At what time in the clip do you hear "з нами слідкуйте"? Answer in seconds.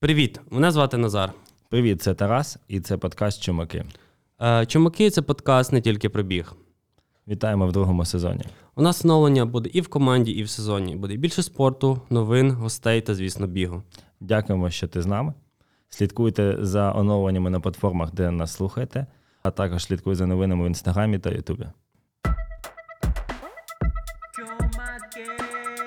15.02-16.56